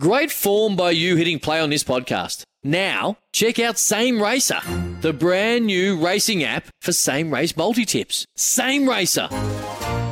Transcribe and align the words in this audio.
Great 0.00 0.32
form 0.32 0.74
by 0.74 0.90
you 0.90 1.14
hitting 1.14 1.38
play 1.38 1.60
on 1.60 1.70
this 1.70 1.84
podcast. 1.84 2.42
Now, 2.64 3.16
check 3.32 3.60
out 3.60 3.78
Same 3.78 4.20
Racer, 4.20 4.58
the 5.02 5.12
brand 5.12 5.66
new 5.66 6.04
racing 6.04 6.42
app 6.42 6.66
for 6.80 6.90
same 6.90 7.32
race 7.32 7.56
multi 7.56 7.84
tips. 7.84 8.26
Same 8.34 8.88
Racer. 8.88 9.28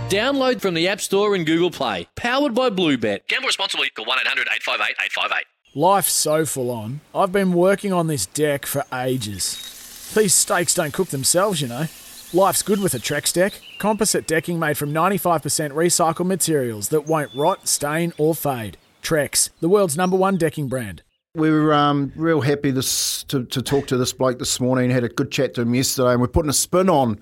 Download 0.09 0.61
from 0.61 0.75
the 0.75 0.87
App 0.87 1.01
Store 1.01 1.35
and 1.35 1.45
Google 1.45 1.73
Play. 1.73 2.07
Powered 2.15 2.55
by 2.55 2.71
Bluebet. 2.71 3.27
Gamble 3.27 3.49
responsibly. 3.49 3.91
Call 3.91 4.05
1 4.05 4.19
800 4.21 4.43
858 4.55 4.95
858. 5.05 5.45
Life's 5.75 6.13
so 6.13 6.45
full 6.47 6.71
on. 6.71 7.01
I've 7.13 7.33
been 7.33 7.53
working 7.53 7.93
on 7.93 8.07
this 8.07 8.27
deck 8.27 8.67
for 8.67 8.85
ages. 8.95 10.13
These 10.15 10.33
steaks 10.33 10.75
don't 10.75 10.93
cook 10.93 11.09
themselves, 11.09 11.61
you 11.61 11.67
know. 11.67 11.87
Life's 12.33 12.63
good 12.63 12.81
with 12.81 12.95
a 12.95 12.99
Trex 12.99 13.33
deck. 13.33 13.61
Composite 13.79 14.29
decking 14.29 14.61
made 14.61 14.79
from 14.79 14.93
95% 14.93 15.73
recycled 15.73 16.27
materials 16.27 16.91
that 16.91 17.07
won't 17.07 17.35
rot, 17.35 17.67
stain, 17.67 18.13
or 18.17 18.35
fade. 18.37 18.77
Trex, 19.03 19.51
the 19.61 19.69
world's 19.69 19.97
number 19.97 20.17
one 20.17 20.37
decking 20.37 20.69
brand. 20.69 21.03
We 21.35 21.51
were 21.51 21.73
um, 21.73 22.13
real 22.15 22.43
happy 22.43 22.71
this, 22.71 23.25
to, 23.25 23.45
to 23.47 23.63
talk 23.63 23.87
to 23.89 23.97
this 23.97 24.13
bloke 24.13 24.39
this 24.39 24.61
morning. 24.61 24.91
Had 24.91 25.05
a 25.05 25.09
good 25.09 25.31
chat 25.31 25.55
to 25.55 25.63
him 25.63 25.75
yesterday, 25.75 26.13
and 26.13 26.21
we're 26.21 26.29
putting 26.29 26.51
a 26.51 26.55
spin 26.55 26.89
on 26.89 27.19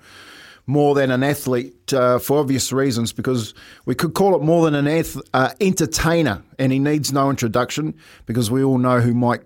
more 0.67 0.95
than 0.95 1.11
an 1.11 1.23
athlete 1.23 1.93
uh, 1.93 2.19
for 2.19 2.39
obvious 2.39 2.71
reasons 2.71 3.13
because 3.13 3.53
we 3.85 3.95
could 3.95 4.13
call 4.13 4.35
it 4.35 4.41
more 4.41 4.65
than 4.65 4.75
an 4.75 4.87
ath- 4.87 5.21
uh, 5.33 5.51
entertainer, 5.59 6.43
and 6.59 6.71
he 6.71 6.79
needs 6.79 7.11
no 7.11 7.29
introduction 7.29 7.93
because 8.25 8.51
we 8.51 8.63
all 8.63 8.77
know 8.77 8.99
who 8.99 9.13
Mike 9.13 9.45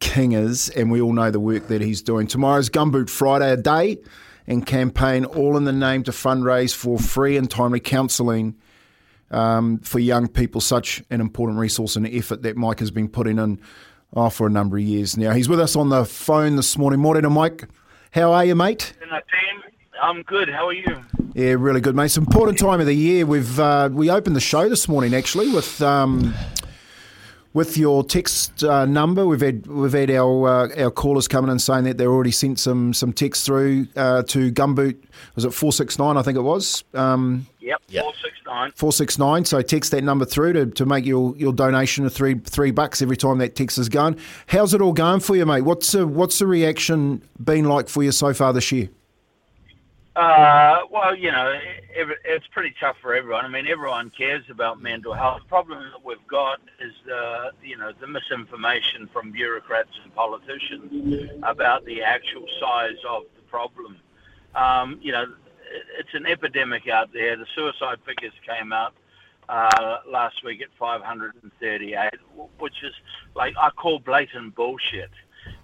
King 0.00 0.32
is, 0.32 0.68
and 0.70 0.90
we 0.90 1.00
all 1.00 1.12
know 1.12 1.30
the 1.30 1.40
work 1.40 1.68
that 1.68 1.80
he's 1.80 2.02
doing. 2.02 2.26
Tomorrow's 2.26 2.68
Gumboot 2.68 3.08
Friday, 3.08 3.50
a 3.50 3.56
day 3.56 3.98
and 4.46 4.66
campaign, 4.66 5.24
all 5.24 5.56
in 5.56 5.64
the 5.64 5.72
name 5.72 6.02
to 6.04 6.10
fundraise 6.10 6.74
for 6.74 6.98
free 6.98 7.36
and 7.36 7.50
timely 7.50 7.80
counselling. 7.80 8.56
Um, 9.32 9.78
for 9.78 9.98
young 9.98 10.28
people, 10.28 10.60
such 10.60 11.02
an 11.10 11.20
important 11.20 11.58
resource 11.58 11.96
and 11.96 12.06
effort 12.06 12.42
that 12.42 12.56
Mike 12.56 12.80
has 12.80 12.90
been 12.90 13.08
putting 13.08 13.38
in 13.38 13.60
oh, 14.14 14.28
for 14.28 14.46
a 14.46 14.50
number 14.50 14.76
of 14.76 14.82
years 14.82 15.16
now. 15.16 15.32
He's 15.32 15.48
with 15.48 15.58
us 15.60 15.74
on 15.74 15.88
the 15.88 16.04
phone 16.04 16.56
this 16.56 16.76
morning. 16.76 17.00
Morning, 17.00 17.30
Mike. 17.32 17.68
How 18.10 18.32
are 18.32 18.44
you, 18.44 18.54
mate? 18.54 18.92
I'm 20.02 20.22
good. 20.22 20.48
How 20.48 20.66
are 20.66 20.72
you? 20.72 21.00
Yeah, 21.34 21.54
really 21.56 21.80
good, 21.80 21.94
mate. 21.94 22.06
It's 22.06 22.16
an 22.16 22.24
important 22.24 22.58
time 22.58 22.80
of 22.80 22.86
the 22.86 22.94
year. 22.94 23.24
We've 23.24 23.58
uh, 23.58 23.88
we 23.92 24.10
opened 24.10 24.34
the 24.34 24.40
show 24.40 24.68
this 24.68 24.88
morning 24.88 25.14
actually 25.14 25.48
with 25.50 25.80
um, 25.80 26.34
with 27.54 27.76
your 27.76 28.02
text 28.04 28.64
uh, 28.64 28.86
number. 28.86 29.26
We've 29.26 29.40
had 29.40 29.66
we've 29.66 29.92
had 29.92 30.10
our 30.10 30.48
uh, 30.48 30.82
our 30.82 30.90
callers 30.90 31.28
coming 31.28 31.50
and 31.50 31.60
saying 31.60 31.84
that 31.84 31.98
they've 31.98 32.08
already 32.08 32.30
sent 32.30 32.58
some 32.58 32.92
some 32.94 33.12
text 33.12 33.46
through 33.46 33.88
uh, 33.96 34.22
to 34.24 34.50
Gumboot. 34.52 34.96
Was 35.34 35.44
it 35.44 35.52
four 35.52 35.72
six 35.72 35.98
nine? 35.98 36.16
I 36.16 36.22
think 36.22 36.36
it 36.36 36.42
was. 36.42 36.84
Um, 36.94 37.46
Yep, 37.62 37.82
four 38.02 38.12
six 38.20 38.34
nine. 38.44 38.72
Four 38.74 38.92
six 38.92 39.18
nine. 39.18 39.44
So 39.44 39.62
text 39.62 39.92
that 39.92 40.02
number 40.02 40.24
through 40.24 40.52
to, 40.54 40.66
to 40.66 40.84
make 40.84 41.06
your, 41.06 41.36
your 41.36 41.52
donation 41.52 42.04
of 42.04 42.12
three 42.12 42.34
three 42.38 42.72
bucks 42.72 43.00
every 43.00 43.16
time 43.16 43.38
that 43.38 43.54
text 43.54 43.78
is 43.78 43.88
going. 43.88 44.18
How's 44.46 44.74
it 44.74 44.80
all 44.80 44.92
going 44.92 45.20
for 45.20 45.36
you, 45.36 45.46
mate? 45.46 45.62
What's 45.62 45.92
the, 45.92 46.06
what's 46.06 46.38
the 46.38 46.46
reaction 46.46 47.22
been 47.42 47.66
like 47.66 47.88
for 47.88 48.02
you 48.02 48.10
so 48.12 48.34
far 48.34 48.52
this 48.52 48.72
year? 48.72 48.88
Uh, 50.14 50.80
well, 50.90 51.16
you 51.16 51.32
know, 51.32 51.48
it, 51.48 52.18
it's 52.24 52.46
pretty 52.48 52.74
tough 52.78 52.96
for 53.00 53.14
everyone. 53.14 53.46
I 53.46 53.48
mean, 53.48 53.66
everyone 53.66 54.10
cares 54.10 54.44
about 54.50 54.80
mental 54.82 55.14
health. 55.14 55.40
The 55.40 55.48
problem 55.48 55.90
that 55.90 56.04
we've 56.04 56.26
got 56.26 56.60
is, 56.80 56.92
uh, 57.10 57.50
you 57.62 57.78
know, 57.78 57.92
the 57.98 58.06
misinformation 58.06 59.08
from 59.10 59.32
bureaucrats 59.32 59.90
and 60.04 60.14
politicians 60.14 61.40
about 61.42 61.86
the 61.86 62.02
actual 62.02 62.44
size 62.60 62.98
of 63.08 63.22
the 63.36 63.42
problem. 63.42 63.96
Um, 64.54 64.98
you 65.00 65.12
know, 65.12 65.24
it's 65.98 66.12
an 66.12 66.26
epidemic 66.26 66.88
out 66.88 67.12
there. 67.14 67.36
The 67.36 67.46
suicide 67.54 67.98
figures 68.04 68.34
came 68.46 68.70
out 68.70 68.92
uh, 69.48 69.98
last 70.06 70.44
week 70.44 70.60
at 70.60 70.68
538, 70.78 72.10
which 72.58 72.82
is 72.82 72.92
like 73.34 73.54
I 73.58 73.70
call 73.70 73.98
blatant 73.98 74.54
bullshit. 74.54 75.10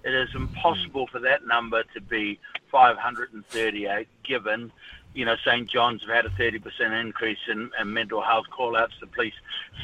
It 0.08 0.14
is 0.14 0.34
impossible 0.34 1.06
for 1.06 1.18
that 1.18 1.46
number 1.46 1.82
to 1.94 2.00
be 2.00 2.40
538, 2.72 4.08
given 4.24 4.72
you 5.12 5.26
know 5.26 5.36
St 5.44 5.68
John's 5.68 6.00
have 6.00 6.24
had 6.24 6.24
a 6.24 6.30
30% 6.30 6.98
increase 6.98 7.38
in, 7.46 7.70
in 7.78 7.92
mental 7.92 8.22
health 8.22 8.46
call-outs. 8.50 8.94
The 9.00 9.06
police, 9.06 9.34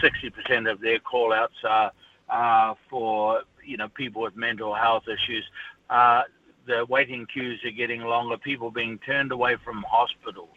60% 0.02 0.70
of 0.70 0.80
their 0.80 0.98
call-outs 0.98 1.62
are 1.62 2.76
for 2.88 3.42
you 3.62 3.76
know 3.76 3.88
people 3.88 4.22
with 4.22 4.34
mental 4.34 4.74
health 4.74 5.04
issues. 5.08 5.44
Uh, 5.90 6.22
the 6.66 6.86
waiting 6.88 7.26
queues 7.26 7.60
are 7.62 7.70
getting 7.70 8.00
longer. 8.00 8.38
People 8.38 8.70
being 8.70 8.98
turned 9.00 9.30
away 9.30 9.56
from 9.62 9.84
hospitals 9.86 10.56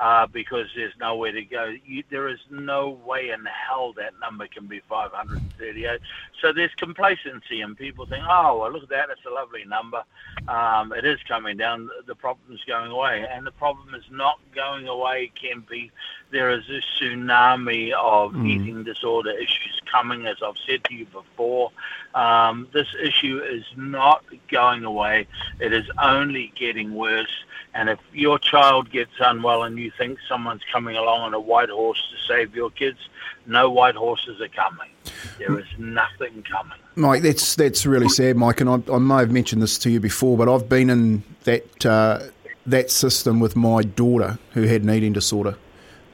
uh, 0.00 0.26
because 0.26 0.66
there's 0.74 0.94
nowhere 0.98 1.30
to 1.30 1.44
go. 1.44 1.74
You, 1.84 2.02
there 2.10 2.28
is 2.28 2.38
no 2.50 2.98
way 3.04 3.30
in 3.30 3.44
hell 3.44 3.92
that 3.92 4.14
number 4.18 4.46
can 4.46 4.66
be 4.66 4.80
538. 4.88 6.00
So 6.40 6.54
there's 6.54 6.74
complacency, 6.76 7.60
and 7.60 7.76
people 7.76 8.06
think, 8.06 8.24
oh, 8.26 8.60
well, 8.60 8.72
look 8.72 8.84
at 8.84 8.88
that. 8.88 9.10
It's 9.10 9.20
a 9.26 9.30
lovely 9.30 9.64
number. 9.66 10.02
Um, 10.48 10.94
it 10.94 11.04
is 11.04 11.18
coming 11.28 11.58
down. 11.58 11.90
The 12.06 12.14
problem's 12.14 12.64
going 12.66 12.90
away. 12.90 13.26
And 13.30 13.46
the 13.46 13.52
problem 13.52 13.94
is 13.94 14.04
not 14.10 14.40
going 14.54 14.88
away, 14.88 15.30
Kempy. 15.36 15.90
There 16.30 16.50
is 16.50 16.62
a 16.68 16.80
tsunami 17.02 17.92
of 17.92 18.32
Mm. 18.32 18.46
eating 18.46 18.84
disorder 18.84 19.30
issues 19.30 19.80
coming, 19.90 20.26
as 20.26 20.36
I've 20.42 20.54
said 20.66 20.84
to 20.84 20.94
you 20.94 21.06
before. 21.06 21.72
Um, 22.14 22.68
this 22.72 22.86
issue 23.02 23.40
is 23.40 23.64
not 23.76 24.22
going 24.50 24.84
away. 24.84 25.26
It 25.58 25.72
is 25.72 25.86
only 26.00 26.52
getting 26.56 26.94
worse. 26.94 27.44
And 27.74 27.88
if 27.88 27.98
your 28.12 28.38
child 28.38 28.90
gets 28.90 29.12
unwell 29.20 29.64
and 29.64 29.78
you 29.78 29.90
think 29.96 30.18
someone's 30.28 30.62
coming 30.72 30.96
along 30.96 31.20
on 31.22 31.34
a 31.34 31.40
white 31.40 31.68
horse 31.70 32.00
to 32.10 32.32
save 32.32 32.54
your 32.54 32.70
kids, 32.70 32.98
no 33.46 33.70
white 33.70 33.94
horses 33.96 34.40
are 34.40 34.48
coming. 34.48 34.90
There 35.38 35.58
is 35.58 35.66
nothing 35.78 36.44
coming. 36.48 36.78
Mike, 36.96 37.22
that's 37.22 37.54
that's 37.54 37.86
really 37.86 38.08
sad, 38.08 38.36
Mike. 38.36 38.60
And 38.60 38.70
I, 38.70 38.94
I 38.94 38.98
may 38.98 39.16
have 39.18 39.30
mentioned 39.32 39.62
this 39.62 39.78
to 39.78 39.90
you 39.90 39.98
before, 40.00 40.36
but 40.36 40.48
I've 40.52 40.68
been 40.68 40.90
in 40.90 41.22
that 41.44 41.86
uh, 41.86 42.20
that 42.66 42.90
system 42.90 43.40
with 43.40 43.56
my 43.56 43.82
daughter 43.82 44.38
who 44.52 44.62
had 44.62 44.82
an 44.82 44.90
eating 44.90 45.12
disorder. 45.12 45.56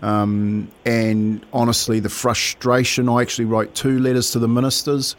Um, 0.02 0.68
and 0.84 1.44
honestly, 1.52 2.00
the 2.00 2.08
frustration. 2.08 3.08
I 3.08 3.22
actually 3.22 3.46
wrote 3.46 3.74
two 3.74 3.98
letters 3.98 4.30
to 4.32 4.38
the 4.38 4.48
ministers 4.48 5.16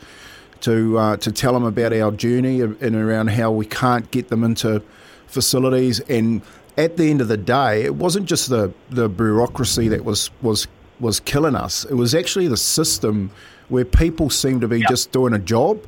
to 0.62 0.98
uh, 0.98 1.18
to 1.18 1.32
tell 1.32 1.54
them 1.54 1.64
about 1.64 1.94
our 1.94 2.12
journey 2.12 2.62
and 2.62 2.96
around 2.96 3.30
how 3.30 3.52
we 3.52 3.66
can't 3.66 4.10
get 4.12 4.30
them 4.30 4.44
into 4.44 4.82
facilities. 5.28 6.00
And 6.02 6.42
at 6.78 6.98
the 6.98 7.10
end 7.10 7.22
of 7.22 7.28
the 7.28 7.38
day, 7.38 7.84
it 7.84 7.96
wasn't 7.96 8.28
just 8.28 8.50
the, 8.50 8.72
the 8.90 9.10
bureaucracy 9.10 9.88
that 9.90 10.06
was 10.06 10.30
was 10.42 10.68
was 11.00 11.20
killing 11.20 11.56
us. 11.56 11.86
It 11.86 11.94
was 11.96 12.14
actually 12.16 12.48
the 12.48 12.58
system 12.58 13.30
where 13.70 13.86
people 13.86 14.30
seemed 14.30 14.62
to 14.62 14.68
be 14.68 14.82
just 14.88 15.12
doing 15.12 15.34
a 15.34 15.40
job. 15.40 15.84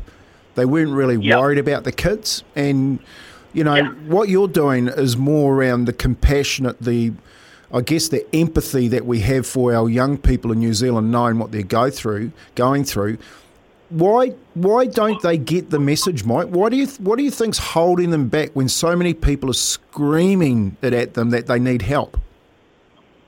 They 0.56 0.66
weren't 0.66 0.92
really 0.92 1.16
Yep. 1.16 1.40
worried 1.40 1.58
about 1.58 1.84
the 1.84 1.92
kids. 1.92 2.44
And 2.56 3.00
you 3.54 3.64
know 3.64 3.76
Yeah. 3.76 3.90
what 4.08 4.30
you're 4.30 4.48
doing 4.48 4.88
is 4.88 5.16
more 5.18 5.56
around 5.56 5.86
the 5.86 5.94
compassionate, 5.94 6.80
the 6.82 7.14
I 7.72 7.82
guess 7.82 8.08
the 8.08 8.26
empathy 8.36 8.88
that 8.88 9.06
we 9.06 9.20
have 9.22 9.46
for 9.46 9.74
our 9.74 9.88
young 9.88 10.18
people 10.18 10.52
in 10.52 10.60
New 10.60 10.74
Zealand, 10.74 11.12
knowing 11.12 11.38
what 11.38 11.52
they're 11.52 11.62
go 11.62 11.92
through, 11.92 12.32
going 12.56 12.84
through. 12.84 13.20
Why 13.90 14.30
why 14.54 14.86
don't 14.86 15.22
they 15.22 15.38
get 15.38 15.70
the 15.70 15.80
message, 15.80 16.24
Mike? 16.24 16.48
Why 16.48 16.70
do 16.70 16.78
you 16.78 16.88
what 17.00 17.18
do 17.18 17.24
you 17.24 17.32
think's 17.32 17.58
holding 17.58 18.12
them 18.12 18.28
back 18.28 18.52
when 18.54 18.70
so 18.70 18.96
many 18.96 19.14
people 19.14 19.50
are 19.50 19.54
screaming 19.54 20.78
it 20.82 20.94
at 20.94 21.14
them 21.14 21.30
that 21.32 21.48
they 21.48 21.60
need 21.60 21.84
help? 21.84 22.20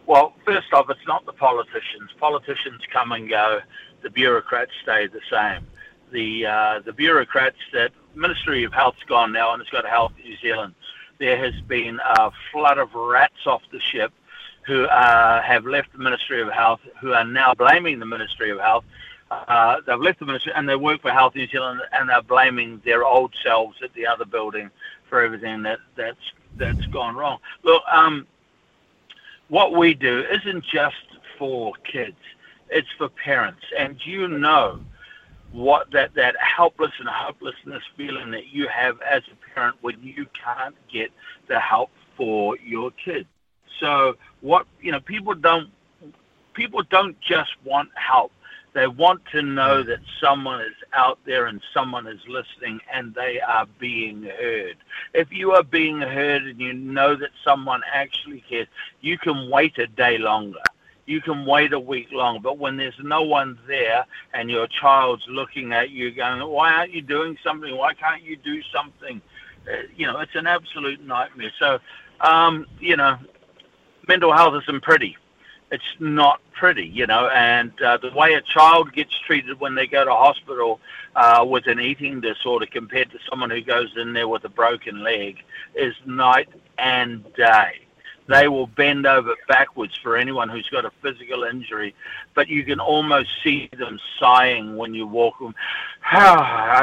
Well, 0.08 0.34
first 0.46 0.74
off, 0.74 0.90
it's 0.90 1.08
not 1.08 1.26
the 1.26 1.34
politicians. 1.34 2.12
Politicians 2.20 2.82
come 2.92 3.12
and 3.12 3.30
go. 3.30 3.62
The 4.02 4.10
bureaucrats 4.10 4.72
stay 4.82 5.08
the 5.08 5.22
same. 5.30 5.66
The 6.12 6.46
uh, 6.46 6.80
the 6.80 6.94
bureaucrats 6.94 7.58
that 7.74 7.92
Ministry 8.16 8.64
of 8.64 8.74
Health's 8.74 9.04
gone 9.08 9.32
now, 9.32 9.54
and 9.54 9.62
it's 9.62 9.72
got 9.72 9.88
Health 9.88 10.14
New 10.24 10.36
Zealand. 10.38 10.74
There 11.20 11.38
has 11.38 11.60
been 11.62 12.00
a 12.04 12.32
flood 12.52 12.80
of 12.80 12.94
rats 12.94 13.46
off 13.46 13.62
the 13.72 13.80
ship 13.80 14.12
who 14.66 14.84
uh, 14.86 15.42
have 15.42 15.66
left 15.66 15.92
the 15.92 16.00
Ministry 16.00 16.42
of 16.42 16.50
Health, 16.50 16.82
who 17.00 17.14
are 17.14 17.26
now 17.26 17.54
blaming 17.54 18.00
the 18.00 18.06
Ministry 18.06 18.52
of 18.52 18.60
Health. 18.60 18.86
Uh, 19.32 19.78
they've 19.88 20.00
left 20.00 20.20
the 20.20 20.26
ministry 20.26 20.52
and 20.54 20.68
they 20.68 20.76
work 20.76 21.02
for 21.02 21.10
Health 21.10 21.36
New 21.36 21.48
Zealand, 21.48 21.82
and 21.94 22.10
they're 22.10 22.22
blaming 22.22 22.82
their 22.84 23.06
old 23.06 23.34
selves 23.44 23.78
at 23.82 23.94
the 23.94 24.06
other 24.06 24.26
building 24.26 24.70
for 25.08 25.22
everything 25.22 25.64
that 25.64 25.80
that's 25.96 26.20
that's 26.58 26.86
gone 26.88 27.16
wrong. 27.16 27.40
Look, 27.64 27.82
um, 27.92 28.28
what 29.48 29.74
we 29.74 29.94
do 29.94 30.26
isn't 30.30 30.66
just 30.66 30.96
for 31.38 31.74
kids, 31.90 32.18
it's 32.70 32.90
for 32.98 33.08
parents. 33.08 33.64
And 33.78 33.96
you 34.06 34.28
know 34.28 34.82
what 35.52 35.92
that 35.92 36.14
that 36.16 36.36
helpless 36.38 36.92
and 37.00 37.10
hopelessness 37.10 37.84
feeling 37.98 38.32
that 38.32 38.48
you 38.48 38.68
have 38.68 39.00
as 39.02 39.24
a 39.32 39.54
parent 39.54 39.78
when 39.82 40.02
you 40.02 40.26
can't 40.44 40.76
get 40.92 41.12
the 41.48 41.60
help 41.60 41.90
for 42.16 42.58
your 42.58 42.92
kids. 42.92 43.28
So 43.80 44.18
what 44.42 44.66
you 44.82 44.92
know, 44.92 45.00
people 45.00 45.34
don't 45.36 45.70
people 46.54 46.84
don't 46.84 47.20
just 47.22 47.52
want 47.64 47.90
help. 47.96 48.32
They 48.74 48.88
want 48.88 49.22
to 49.34 49.42
know 49.42 49.84
that 49.84 50.00
someone 50.22 50.62
is 50.62 50.76
out 50.94 51.20
there 51.26 51.48
and 51.48 51.62
someone 51.74 52.08
is 52.08 52.22
listening 52.28 52.80
and 52.92 53.14
they 53.14 53.42
are 53.42 53.66
being 53.80 54.24
heard. 54.24 54.78
If 55.14 55.34
you 55.34 55.52
are 55.52 55.64
being 55.64 56.00
heard 56.00 56.44
and 56.44 56.60
you 56.60 56.72
know 56.72 57.16
that 57.16 57.32
someone 57.44 57.82
actually 57.92 58.42
cares, 58.48 58.68
you 59.02 59.18
can 59.18 59.50
wait 59.50 59.78
a 59.78 59.88
day 59.88 60.18
longer 60.18 60.62
you 61.06 61.22
can 61.22 61.46
wait 61.46 61.74
a 61.74 61.80
week 61.80 62.08
long. 62.12 62.42
But 62.42 62.58
when 62.58 62.78
there's 62.78 63.00
no 63.02 63.22
one 63.22 63.60
there 63.68 64.06
and 64.34 64.50
your 64.50 64.68
child's 64.68 65.26
looking 65.28 65.74
at 65.74 65.90
you 65.90 66.12
going, 66.12 66.42
why 66.48 66.74
aren't 66.74 66.94
you 66.94 67.02
doing 67.02 67.38
something? 67.44 67.76
Why 67.76 67.94
can't 67.94 68.24
you 68.24 68.38
do 68.38 68.62
something? 68.74 69.22
Uh, 69.68 69.84
you 69.96 70.08
know, 70.08 70.20
it's 70.20 70.36
an 70.36 70.48
absolute 70.48 71.06
nightmare. 71.06 71.52
So, 71.60 71.80
um, 72.22 72.66
you 72.80 72.96
know, 72.96 73.18
mental 74.12 74.34
health 74.34 74.62
isn't 74.62 74.84
pretty. 74.84 75.16
It's 75.72 75.96
not 76.00 76.42
pretty, 76.52 76.86
you 76.86 77.08
know, 77.08 77.30
and 77.30 77.72
uh, 77.82 77.96
the 77.96 78.12
way 78.12 78.34
a 78.34 78.42
child 78.42 78.92
gets 78.92 79.18
treated 79.18 79.58
when 79.62 79.74
they 79.74 79.88
go 79.88 80.04
to 80.04 80.12
hospital 80.12 80.82
uh, 81.16 81.46
with 81.48 81.66
an 81.68 81.80
eating 81.80 82.20
disorder 82.20 82.66
compared 82.66 83.10
to 83.12 83.20
someone 83.30 83.50
who 83.50 83.62
goes 83.62 83.96
in 83.96 84.12
there 84.12 84.28
with 84.28 84.44
a 84.44 84.50
broken 84.50 85.02
leg 85.02 85.38
is 85.76 85.96
night 86.06 86.50
and 86.78 87.24
day 87.36 87.80
they 88.28 88.48
will 88.48 88.68
bend 88.68 89.06
over 89.06 89.34
backwards 89.48 89.98
for 90.02 90.16
anyone 90.16 90.48
who's 90.48 90.70
got 90.70 90.86
a 90.86 90.92
physical 91.02 91.44
injury, 91.44 91.94
but 92.34 92.48
you 92.48 92.64
can 92.64 92.80
almost 92.80 93.30
see 93.44 93.70
them 93.78 94.00
sighing 94.20 94.78
when 94.78 94.94
you 94.94 95.06
walk 95.08 95.38
them. 95.40 95.56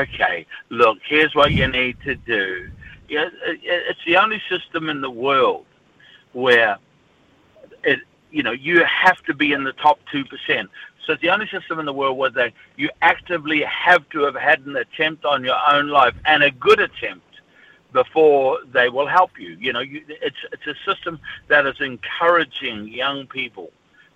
Okay, 0.01 0.47
look, 0.69 0.99
here's 1.05 1.35
what 1.35 1.53
you 1.53 1.67
need 1.67 1.97
to 2.05 2.15
do. 2.15 2.71
It's 3.09 4.05
the 4.07 4.17
only 4.17 4.41
system 4.49 4.89
in 4.89 5.01
the 5.01 5.11
world 5.11 5.67
where 6.33 6.79
you 8.31 8.43
know, 8.43 8.53
you 8.53 8.85
have 8.85 9.23
to 9.25 9.35
be 9.35 9.53
in 9.53 9.65
the 9.65 9.73
top 9.73 9.99
two 10.11 10.25
percent. 10.25 10.71
So 11.07 11.15
it's 11.15 11.23
the 11.23 11.31
only 11.31 11.49
system 11.49 11.79
in 11.79 11.87
the 11.87 11.93
world 11.93 12.19
where 12.19 12.29
they, 12.29 12.53
you 12.77 12.91
actively 13.01 13.63
have 13.63 14.07
to 14.11 14.25
have 14.25 14.35
had 14.35 14.67
an 14.67 14.77
attempt 14.77 15.25
on 15.25 15.43
your 15.43 15.57
own 15.73 15.89
life 15.89 16.15
and 16.27 16.43
a 16.43 16.51
good 16.51 16.81
attempt 16.81 17.25
before 17.95 18.59
they 18.71 18.91
will 18.91 19.07
help 19.07 19.39
you. 19.39 19.57
You 19.59 19.73
know, 19.73 19.81
you, 19.81 20.05
it's 20.09 20.37
it's 20.53 20.67
a 20.67 20.75
system 20.85 21.19
that 21.49 21.67
is 21.67 21.81
encouraging 21.81 22.89
young 22.89 23.27
people, 23.27 23.71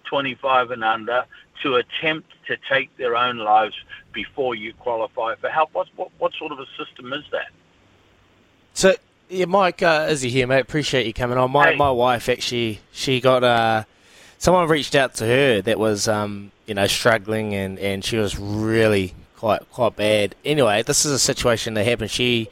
25 0.04 0.72
and 0.72 0.84
under, 0.84 1.24
to 1.62 1.76
attempt 1.76 2.28
to 2.48 2.58
take 2.70 2.94
their 2.98 3.16
own 3.16 3.38
lives 3.38 3.74
before 4.12 4.54
you 4.54 4.74
qualify 4.74 5.34
for 5.36 5.48
help. 5.48 5.70
What 5.72 5.88
what, 5.96 6.10
what 6.18 6.32
sort 6.34 6.52
of 6.52 6.58
a 6.58 6.66
system 6.76 7.12
is 7.12 7.24
that? 7.32 7.48
So. 8.74 8.94
Yeah, 9.28 9.46
Mike, 9.46 9.82
uh, 9.82 10.08
Izzy 10.10 10.28
here, 10.28 10.46
mate. 10.46 10.60
Appreciate 10.60 11.06
you 11.06 11.14
coming 11.14 11.38
on. 11.38 11.50
My 11.50 11.70
Hey. 11.70 11.76
my 11.76 11.90
wife 11.90 12.28
actually, 12.28 12.80
she 12.90 13.18
got 13.18 13.42
uh, 13.42 13.84
someone 14.42 14.68
reached 14.68 14.96
out 14.96 15.14
to 15.14 15.24
her 15.24 15.62
that 15.62 15.78
was 15.78 16.08
um, 16.08 16.50
you 16.66 16.74
know 16.74 16.88
struggling 16.88 17.54
and, 17.54 17.78
and 17.78 18.04
she 18.04 18.16
was 18.16 18.36
really 18.38 19.14
quite 19.36 19.62
quite 19.70 19.94
bad. 19.94 20.34
Anyway, 20.44 20.82
this 20.82 21.06
is 21.06 21.12
a 21.12 21.18
situation 21.18 21.74
that 21.74 21.84
happened. 21.84 22.10
She 22.10 22.48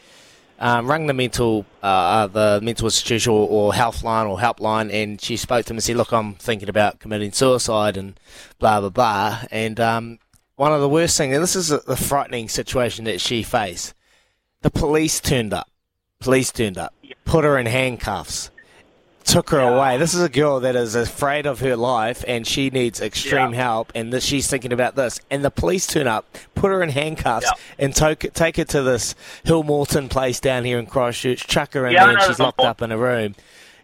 um, 0.61 0.89
rang 0.89 1.09
the 1.09 1.15
mental 1.15 1.67
uh, 1.83 1.87
uh, 1.87 2.27
the 2.29 2.61
mental 2.63 2.87
institution 2.87 3.33
or, 3.33 3.49
or 3.49 3.75
health 3.75 4.05
line 4.05 4.27
or 4.27 4.39
helpline, 4.39 4.93
and 4.93 5.21
she 5.21 5.37
spoke 5.37 5.65
to 5.65 5.69
them 5.71 5.79
and 5.79 5.85
said, 5.85 5.97
"Look, 5.97 6.13
I'm 6.13 6.35
thinking 6.35 6.69
about 6.69 7.01
committing 7.01 7.33
suicide 7.33 7.97
and 7.97 8.19
blah 8.61 8.81
blah 8.81 8.91
blah." 8.91 9.43
And 9.51 9.81
um, 9.81 10.19
one 10.55 10.73
of 10.73 10.81
the 10.81 10.89
worst 10.89 11.19
things, 11.19 11.35
and 11.35 11.43
this 11.43 11.57
is 11.57 11.73
a, 11.73 11.79
the 11.79 11.97
frightening 11.97 12.49
situation 12.49 13.05
that 13.07 13.21
she 13.21 13.43
faced. 13.43 13.95
The 14.63 14.71
police 14.71 15.21
turned 15.21 15.53
up. 15.53 15.69
Police 16.21 16.53
turned 16.53 16.77
up, 16.77 16.95
put 17.25 17.45
her 17.45 17.57
in 17.57 17.65
handcuffs, 17.65 18.51
took 19.25 19.51
her 19.51 19.61
away. 19.61 19.97
This 19.97 20.15
is 20.15 20.23
a 20.23 20.29
girl 20.29 20.61
that 20.61 20.75
is 20.77 20.95
afraid 20.95 21.47
of 21.47 21.61
her 21.61 21.77
life 21.77 22.25
and 22.27 22.47
she 22.47 22.71
needs 22.71 23.01
extreme 23.01 23.53
Yeah. 23.53 23.63
help, 23.63 23.93
and 23.95 24.13
that 24.13 24.23
she's 24.23 24.47
thinking 24.49 24.73
about 24.73 24.97
this. 24.97 25.21
And 25.31 25.45
the 25.45 25.51
police 25.51 25.87
turn 25.87 26.07
up, 26.07 26.27
put 26.55 26.71
her 26.71 26.83
in 26.83 26.89
handcuffs, 26.91 27.47
Yeah. 27.47 27.53
and 27.85 27.95
take, 27.95 28.33
take 28.35 28.57
her 28.57 28.65
to 28.65 28.83
this 28.83 29.15
Hillmorton 29.45 30.09
place 30.11 30.41
down 30.41 30.65
here 30.65 30.79
in 30.79 30.87
Christchurch, 30.87 31.47
chuck 31.47 31.75
her 31.75 31.87
in 31.87 31.93
Yeah, 31.93 32.07
there, 32.07 32.17
and 32.17 32.23
she's 32.27 32.39
locked 32.39 32.61
Hill 32.61 32.71
up 32.71 32.83
in 32.83 32.91
a 32.93 32.99
room. 32.99 33.35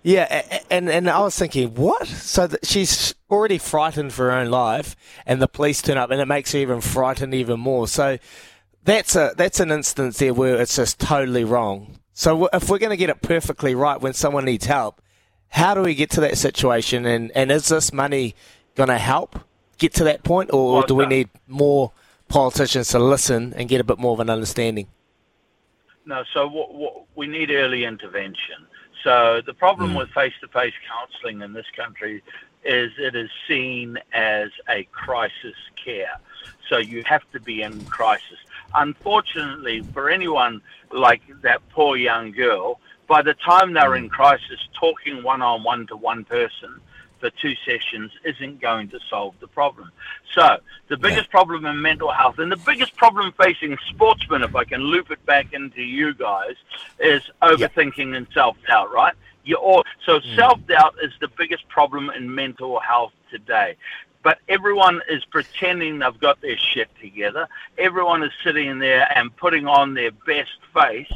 Yeah, 0.03 0.43
and 0.71 0.89
and 0.89 1.11
I 1.11 1.19
was 1.21 1.37
thinking, 1.37 1.75
what? 1.75 2.07
So 2.07 2.49
she's 2.63 3.15
already 3.29 3.59
frightened 3.59 4.13
for 4.13 4.27
her 4.27 4.33
own 4.33 4.51
life, 4.51 4.95
and 5.27 5.43
the 5.43 5.49
police 5.49 5.83
turn 5.83 5.97
up, 5.99 6.13
and 6.13 6.21
it 6.21 6.27
makes 6.27 6.53
her 6.53 6.59
even 6.61 6.81
frightened 6.81 7.35
even 7.35 7.59
more. 7.59 7.89
So 7.89 8.19
that's 8.85 9.17
a 9.17 9.33
that's 9.37 9.59
an 9.59 9.73
instance 9.73 10.19
there 10.19 10.33
where 10.33 10.61
it's 10.61 10.77
just 10.77 11.01
totally 11.01 11.43
wrong. 11.43 11.99
So 12.13 12.49
if 12.53 12.71
we're 12.71 12.79
going 12.79 12.91
to 12.91 12.97
get 12.97 13.11
it 13.11 13.21
perfectly 13.21 13.75
right 13.75 14.01
when 14.01 14.13
someone 14.13 14.45
needs 14.45 14.67
help, 14.67 15.03
how 15.49 15.75
do 15.75 15.83
we 15.83 15.95
get 15.95 16.11
to 16.11 16.21
that 16.23 16.39
situation? 16.39 17.07
And 17.07 17.31
and 17.35 17.51
is 17.51 17.69
this 17.69 17.93
money 17.93 18.35
going 18.75 18.89
to 18.89 18.99
help 18.99 19.39
get 19.79 19.95
to 19.95 20.05
that 20.05 20.23
point, 20.23 20.53
or, 20.53 20.75
Well, 20.75 20.83
do 20.83 20.95
we 20.95 21.05
no. 21.05 21.11
need 21.11 21.29
more 21.47 21.93
politicians 22.29 22.89
to 22.89 22.99
listen 22.99 23.53
and 23.57 23.69
get 23.69 23.81
a 23.81 23.85
bit 23.85 23.99
more 23.99 24.13
of 24.13 24.21
an 24.21 24.31
understanding? 24.31 24.87
No, 26.05 26.25
so 26.33 26.47
what, 26.47 26.75
what, 26.75 27.03
we 27.15 27.27
need 27.27 27.51
early 27.51 27.85
intervention. 27.85 28.67
So 29.03 29.41
the 29.45 29.55
problem 29.55 29.93
mm. 29.93 29.99
with 29.99 30.11
face-to-face 30.11 30.75
counselling 30.89 31.43
in 31.43 31.53
this 31.53 31.67
country 31.77 32.23
is 32.65 32.93
it 32.99 33.15
is 33.15 33.31
seen 33.47 33.99
as 34.13 34.51
a 34.69 34.85
crisis 34.93 35.55
care. 35.83 36.19
So 36.69 36.79
you 36.79 37.05
have 37.07 37.23
to 37.33 37.41
be 37.41 37.63
in 37.63 37.85
crisis. 37.85 38.39
Unfortunately, 38.75 39.83
for 39.93 40.11
anyone 40.11 40.61
like 40.91 41.23
that 41.43 41.61
poor 41.71 41.97
young 41.97 42.33
girl, 42.33 42.81
by 43.07 43.23
the 43.23 43.35
time 43.35 43.73
they're 43.73 43.95
in 43.95 44.05
hmm. 44.05 44.11
crisis, 44.11 44.69
talking 44.79 45.23
one-on-one 45.23 45.87
to 45.89 45.97
one 45.97 46.25
person 46.25 46.81
for 47.21 47.31
two 47.31 47.55
sessions 47.67 48.13
isn't 48.25 48.61
going 48.61 48.89
to 48.91 49.01
solve 49.09 49.35
the 49.41 49.47
problem. 49.47 49.91
So 50.35 50.59
the 50.89 50.99
biggest 50.99 51.31
problem 51.31 51.65
in 51.65 51.81
mental 51.81 52.13
health 52.13 52.39
and 52.39 52.53
the 52.53 52.59
biggest 52.59 52.95
problem 52.97 53.33
facing 53.41 53.79
sportsmen, 53.89 54.43
if 54.43 54.55
I 54.55 54.65
can 54.65 54.83
loop 54.83 55.11
it 55.11 55.25
back 55.25 55.53
into 55.53 55.83
you 55.83 56.13
guys, 56.13 56.57
is 57.01 57.23
overthinking 57.43 58.15
and 58.17 58.27
self-doubt, 58.35 58.93
right? 58.93 59.15
You 59.45 59.57
all, 59.57 59.85
so 60.05 60.21
hmm. 60.21 60.35
self-doubt 60.35 60.97
is 61.03 61.13
the 61.21 61.29
biggest 61.29 61.69
problem 61.69 62.11
in 62.11 62.35
mental 62.35 62.81
health 62.81 63.13
today. 63.31 63.77
But 64.23 64.41
everyone 64.49 65.03
is 65.09 65.25
pretending 65.25 66.01
they've 66.01 66.19
got 66.19 66.41
their 66.41 66.59
shit 66.59 66.89
together. 67.01 67.47
Everyone 67.79 68.25
is 68.25 68.33
sitting 68.43 68.81
there 68.81 69.09
and 69.17 69.35
putting 69.37 69.69
on 69.69 69.95
their 69.95 70.11
best 70.11 70.59
face. 70.75 71.13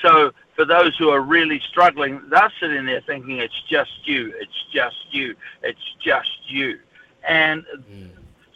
So 0.00 0.32
for 0.54 0.64
those 0.64 0.96
who 0.96 1.08
are 1.10 1.20
really 1.20 1.60
struggling, 1.60 2.20
they're 2.30 2.52
sitting 2.60 2.86
there 2.86 3.00
thinking 3.00 3.38
it's 3.38 3.62
just 3.68 3.90
you, 4.04 4.32
it's 4.36 4.64
just 4.72 4.96
you, 5.10 5.34
it's 5.62 5.94
just 6.00 6.30
you. 6.48 6.78
And 7.26 7.64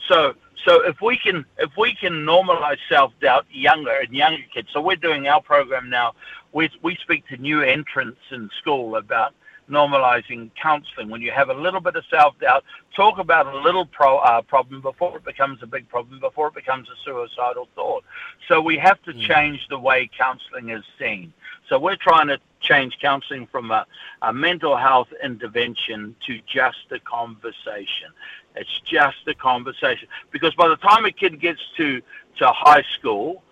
so 0.09 0.35
so 0.65 0.83
if 0.85 1.01
we 1.01 1.17
can 1.17 1.45
if 1.59 1.71
we 1.77 1.95
can 1.95 2.13
normalize 2.25 2.79
self 2.89 3.13
doubt 3.21 3.47
younger 3.51 3.99
and 4.01 4.15
younger 4.15 4.43
kids, 4.53 4.69
so 4.73 4.81
we're 4.81 4.97
doing 4.97 5.29
our 5.29 5.41
program 5.41 5.89
now. 5.91 6.15
We 6.53 6.71
we 6.83 6.97
speak 6.97 7.27
to 7.29 7.37
new 7.37 7.63
entrants 7.63 8.21
in 8.31 8.51
school 8.59 8.97
about 8.97 9.35
normalizing 9.71 10.51
counseling. 10.61 11.11
When 11.11 11.21
you 11.21 11.31
have 11.31 11.51
a 11.51 11.55
little 11.55 11.81
bit 11.81 11.97
of 11.97 12.05
self 12.11 12.39
doubt, 12.41 12.65
talk 12.97 13.19
about 13.19 13.47
a 13.47 13.59
little 13.59 13.87
pro, 13.87 14.19
uh, 14.19 14.43
problem 14.43 14.81
before 14.81 15.17
it 15.17 15.25
becomes 15.25 15.63
a 15.63 15.67
big 15.67 15.89
problem, 15.89 16.21
before 16.21 16.49
it 16.49 16.55
becomes 16.55 16.89
a 16.89 16.97
suicidal 17.05 17.69
thought. 17.75 18.05
So 18.49 18.61
we 18.61 18.79
have 18.79 19.03
to 19.03 19.13
change 19.15 19.67
the 19.69 19.79
way 19.79 20.11
counseling 20.17 20.71
is 20.71 20.85
seen. 20.99 21.33
So 21.69 21.79
we're 21.79 21.97
trying 21.97 22.29
to 22.29 22.39
change 22.61 22.99
counseling 23.01 23.47
from 23.47 23.71
a, 23.71 23.87
a 24.23 24.33
mental 24.33 24.77
health 24.77 25.09
intervention 25.23 26.17
to 26.27 26.41
just 26.47 26.91
a 26.91 26.99
conversation. 27.01 28.11
It's 28.57 28.81
just 28.85 29.19
a 29.27 29.35
conversation. 29.35 30.09
Because 30.31 30.55
by 30.55 30.69
the 30.69 30.77
time 30.77 31.05
a 31.05 31.13
kid 31.13 31.41
gets 31.41 31.61
to, 31.77 32.01
to 32.39 32.49
high 32.49 32.85
school, 32.99 33.43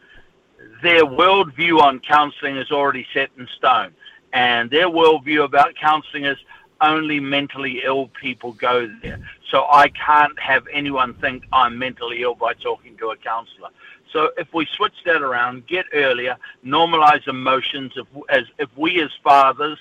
their 0.83 1.05
worldview 1.05 1.81
on 1.81 2.01
counseling 2.01 2.57
is 2.57 2.71
already 2.71 3.07
set 3.13 3.31
in 3.39 3.47
stone. 3.57 3.93
And 4.33 4.71
their 4.71 4.89
worldview 4.89 5.45
about 5.45 5.75
counseling 5.77 6.25
is 6.25 6.39
only 6.81 7.21
mentally 7.21 7.83
ill 7.85 8.09
people 8.21 8.53
go 8.53 8.91
there. 9.03 9.19
So 9.51 9.67
I 9.71 9.89
can't 9.89 10.39
have 10.39 10.67
anyone 10.73 11.15
think 11.15 11.45
I'm 11.53 11.79
mentally 11.79 12.23
ill 12.23 12.35
by 12.35 12.53
talking 12.55 12.97
to 12.99 13.11
a 13.11 13.17
counselor. 13.17 13.69
So 14.17 14.31
if 14.39 14.49
we 14.55 14.65
switch 14.65 14.95
that 15.05 15.21
around, 15.21 15.67
get 15.67 15.85
earlier, 15.93 16.39
normalize 16.65 17.29
emotions. 17.29 17.93
If, 17.97 18.07
as, 18.31 18.45
if 18.59 18.71
we 18.75 19.03
as 19.03 19.11
fathers 19.23 19.79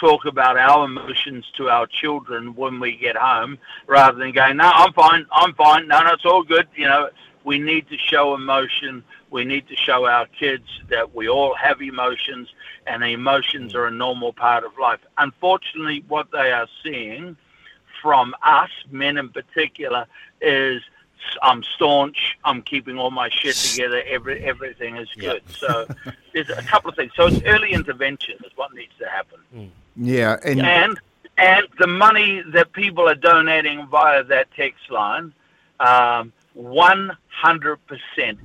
talk 0.00 0.24
about 0.24 0.56
our 0.56 0.86
emotions 0.86 1.44
to 1.58 1.68
our 1.68 1.86
children 1.86 2.54
when 2.54 2.80
we 2.80 2.96
get 2.96 3.14
home, 3.14 3.58
rather 3.86 4.16
than 4.16 4.32
going, 4.32 4.56
no, 4.56 4.70
I'm 4.72 4.94
fine, 4.94 5.26
I'm 5.30 5.52
fine, 5.52 5.86
no, 5.86 6.00
no, 6.00 6.14
it's 6.14 6.24
all 6.24 6.42
good. 6.42 6.66
You 6.74 6.86
know, 6.86 7.10
we 7.44 7.58
need 7.58 7.86
to 7.90 7.98
show 7.98 8.34
emotion. 8.34 9.04
We 9.30 9.44
need 9.44 9.68
to 9.68 9.76
show 9.76 10.06
our 10.06 10.28
kids 10.28 10.64
that 10.88 11.14
we 11.14 11.28
all 11.28 11.54
have 11.54 11.82
emotions 11.82 12.48
and 12.86 13.04
emotions 13.04 13.74
are 13.74 13.84
a 13.84 13.90
normal 13.90 14.32
part 14.32 14.64
of 14.64 14.78
life. 14.80 15.00
Unfortunately, 15.18 16.02
what 16.08 16.30
they 16.32 16.52
are 16.52 16.68
seeing 16.82 17.36
from 18.00 18.34
us, 18.42 18.70
men 18.90 19.18
in 19.18 19.28
particular, 19.28 20.06
is 20.40 20.80
I'm 21.42 21.62
staunch. 21.62 22.38
I'm 22.44 22.62
keeping 22.62 22.98
all 22.98 23.10
my 23.10 23.28
shit 23.28 23.54
together. 23.70 24.02
Every 24.06 24.44
everything 24.44 24.96
is 24.96 25.08
good. 25.18 25.42
So 25.48 25.86
there's 26.32 26.50
a 26.50 26.62
couple 26.62 26.90
of 26.90 26.96
things. 26.96 27.12
So 27.16 27.26
it's 27.26 27.42
early 27.44 27.72
intervention 27.72 28.36
is 28.44 28.52
what 28.56 28.74
needs 28.74 28.92
to 28.98 29.08
happen. 29.08 29.70
Yeah, 29.96 30.38
and 30.44 30.60
And 30.60 31.00
and 31.36 31.66
the 31.78 31.86
money 31.86 32.42
that 32.48 32.72
people 32.72 33.08
are 33.08 33.14
donating 33.14 33.86
via 33.88 34.22
that 34.24 34.50
text 34.52 34.90
line, 34.90 35.32
um, 35.80 36.32
100%, 36.56 37.78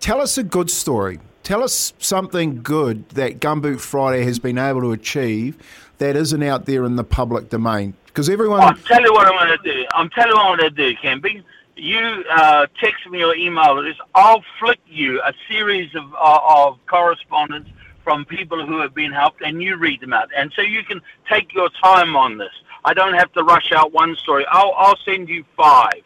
Tell 0.01 0.21
us 0.21 0.37
a 0.37 0.43
good 0.43 0.71
story. 0.71 1.21
Tell 1.43 1.63
us 1.63 1.93
something 1.99 2.63
good 2.63 3.09
that 3.11 3.41
Gumboot 3.41 3.81
Friday 3.81 4.25
has 4.25 4.39
been 4.39 4.59
able 4.59 4.81
to 4.83 4.93
achieve 4.93 5.59
that 5.99 6.17
isn't 6.17 6.43
out 6.43 6.67
there 6.67 6.85
in 6.85 6.97
the 6.97 7.05
public 7.05 7.49
domain. 7.49 7.95
Because 8.07 8.29
everyone, 8.29 8.61
I'll 8.61 8.75
tell 8.75 9.03
you 9.03 9.13
what 9.13 9.27
I'm 9.27 9.47
going 9.47 9.59
to 9.59 9.73
do. 9.73 9.87
I'm 9.95 10.11
telling 10.11 10.31
you 10.31 10.37
what 10.37 10.47
I'm 10.51 10.59
going 10.59 10.75
to 10.75 10.93
do, 10.93 10.97
Kempy. 10.99 11.43
You 11.83 12.25
uh, 12.31 12.69
text 12.81 13.09
me 13.11 13.25
or 13.25 13.35
email 13.35 13.77
address. 13.77 13.97
I'll 14.15 14.45
flick 14.61 14.79
you 14.87 15.21
a 15.21 15.33
series 15.51 15.93
of, 15.97 16.15
uh, 16.15 16.39
of 16.49 16.79
correspondence 16.87 17.69
from 18.05 18.25
people 18.25 18.65
who 18.65 18.79
have 18.79 18.95
been 18.95 19.11
helped, 19.11 19.43
and 19.43 19.61
you 19.61 19.75
read 19.77 20.01
them 20.01 20.13
out. 20.13 20.29
And 20.37 20.53
so 20.55 20.63
you 20.63 20.85
can 20.85 21.01
take 21.29 21.53
your 21.53 21.69
time 21.83 22.15
on 22.15 22.39
this. 22.39 22.53
I 22.85 22.95
don't 22.95 23.15
have 23.15 23.33
to 23.33 23.43
rush 23.43 23.73
out 23.73 23.93
one 23.93 24.15
story. 24.15 24.47
I'll, 24.49 24.73
I'll 24.77 24.99
send 25.05 25.29
you 25.29 25.45
five. 25.57 26.05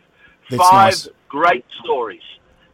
That's 0.48 0.62
five 0.62 0.92
nice. 0.92 1.08
great 1.28 1.66
stories. 1.84 2.22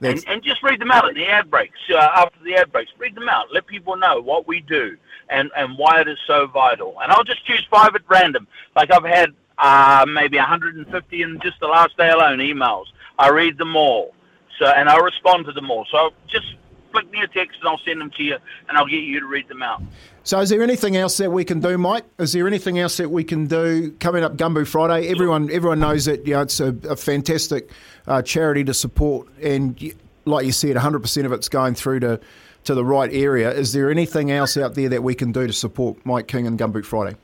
And, 0.01 0.23
and 0.29 0.41
just 0.41 0.63
read 0.63 0.81
them 0.81 0.93
out 0.93 1.09
in 1.09 1.17
the 1.17 1.27
ad 1.27 1.51
breaks. 1.51 1.81
Uh, 1.91 1.97
after 1.97 2.39
the 2.45 2.55
ad 2.55 2.71
breaks, 2.71 2.93
read 2.99 3.17
them 3.17 3.29
out. 3.29 3.53
Let 3.53 3.67
people 3.67 3.97
know 3.97 4.21
what 4.21 4.47
we 4.47 4.61
do 4.61 4.97
and, 5.29 5.51
and 5.57 5.77
why 5.77 6.03
it 6.03 6.07
is 6.07 6.19
so 6.25 6.47
vital. 6.47 6.95
And 7.03 7.11
I'll 7.11 7.25
just 7.25 7.45
choose 7.45 7.67
five 7.69 7.97
at 7.97 8.03
random. 8.09 8.47
Like 8.77 8.93
I've 8.93 9.05
had 9.05 9.31
uh, 9.59 10.05
maybe 10.09 10.37
150 10.37 11.23
in 11.23 11.41
just 11.43 11.61
the 11.61 11.67
last 11.67 11.97
day 11.97 12.11
alone 12.11 12.39
emails. 12.39 12.87
I 13.19 13.31
read 13.31 13.59
them 13.59 13.77
all. 13.77 14.15
So 14.59 14.67
and 14.67 14.89
I'll 14.89 15.03
respond 15.03 15.47
to 15.47 15.53
them 15.53 15.71
all. 15.71 15.87
So 15.91 16.11
just 16.29 16.47
flick 16.93 17.11
me 17.11 17.21
a 17.23 17.27
text 17.27 17.59
and 17.61 17.69
I'll 17.69 17.81
send 17.85 18.01
them 18.01 18.11
to 18.17 18.23
you 18.23 18.37
and 18.69 18.77
I'll 18.77 18.87
get 18.87 19.03
you 19.03 19.21
to 19.21 19.27
read 19.27 19.49
them 19.49 19.63
out. 19.63 19.83
so 20.25 20.41
is 20.41 20.51
there 20.51 20.63
anything 20.63 20.97
else 20.97 21.17
that 21.17 21.31
we 21.31 21.45
can 21.45 21.61
do, 21.61 21.79
Mike? 21.79 22.05
Is 22.19 22.33
there 22.33 22.47
anything 22.47 22.79
else 22.79 22.99
that 22.99 23.11
we 23.11 23.25
can 23.25 23.47
do 23.47 23.93
coming 23.93 24.23
up 24.23 24.37
Gumboot 24.37 24.67
Friday? 24.67 25.09
Everyone 25.09 25.51
everyone 25.51 25.81
knows 25.81 26.05
that 26.05 26.27
you 26.27 26.35
know 26.35 26.43
it's 26.43 26.61
a, 26.61 26.77
a 26.89 26.97
fantastic 26.97 27.71
uh, 28.07 28.23
charity 28.23 28.65
to 28.65 28.75
support, 28.75 29.29
and 29.43 29.95
like 30.27 30.45
you 30.45 30.53
said, 30.53 30.75
100 30.75 31.01
percent 31.01 31.27
of 31.27 31.33
it's 31.33 31.49
going 31.49 31.75
through 31.75 32.01
to 32.01 32.21
to 32.65 32.75
the 32.75 32.85
right 32.85 33.13
area. 33.13 33.51
Is 33.51 33.73
there 33.73 33.91
anything 33.91 34.31
else 34.31 34.57
out 34.57 34.75
there 34.75 34.89
that 34.91 35.03
we 35.03 35.15
can 35.15 35.33
do 35.33 35.47
to 35.47 35.53
support 35.53 36.05
Mike 36.05 36.29
King 36.29 36.47
and 36.47 36.59
Gumboot 36.59 36.85
Friday? 36.85 37.17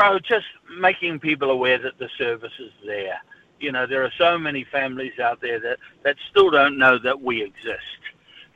bro, 0.00 0.18
just 0.18 0.46
making 0.78 1.20
people 1.20 1.50
aware 1.50 1.78
that 1.78 1.98
the 1.98 2.08
service 2.16 2.52
is 2.58 2.72
there. 2.86 3.20
You 3.58 3.72
know, 3.72 3.86
there 3.86 4.04
are 4.04 4.12
so 4.16 4.38
many 4.38 4.64
families 4.64 5.18
out 5.18 5.40
there 5.40 5.60
that, 5.60 5.78
that 6.02 6.16
still 6.30 6.50
don't 6.50 6.78
know 6.78 6.98
that 6.98 7.20
we 7.20 7.42
exist. 7.42 8.00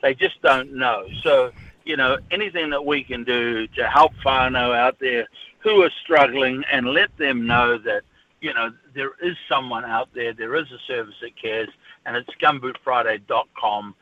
They 0.01 0.15
just 0.15 0.41
don't 0.41 0.73
know. 0.73 1.07
So, 1.23 1.51
you 1.83 1.97
know, 1.97 2.17
anything 2.31 2.69
that 2.71 2.85
we 2.85 3.03
can 3.03 3.23
do 3.23 3.67
to 3.67 3.87
help 3.87 4.13
whānau 4.25 4.75
out 4.75 4.97
there 4.99 5.27
who 5.59 5.81
are 5.83 5.91
struggling 6.03 6.63
and 6.71 6.87
let 6.87 7.15
them 7.17 7.45
know 7.45 7.77
that, 7.79 8.03
you 8.41 8.53
know, 8.53 8.71
there 8.93 9.11
is 9.21 9.35
someone 9.49 9.85
out 9.85 10.09
there, 10.13 10.33
there 10.33 10.55
is 10.55 10.71
a 10.71 10.79
service 10.87 11.15
that 11.21 11.39
cares, 11.39 11.69
and 12.05 12.15
it's 12.15 12.29
gumbootfriday.com. 12.41 13.95